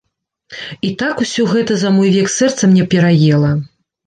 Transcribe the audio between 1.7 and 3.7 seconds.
за мой век сэрца мне пераела.